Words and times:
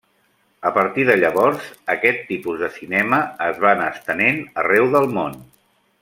A 0.69 0.69
partir 0.77 1.03
de 1.09 1.17
llavors, 1.23 1.67
aquest 1.95 2.23
tipus 2.31 2.59
de 2.63 2.69
cinema 2.79 3.19
es 3.51 3.59
va 3.67 3.73
anar 3.73 3.91
estenent 3.97 4.41
arreu 4.63 4.89
del 4.97 5.07
món. 5.19 5.37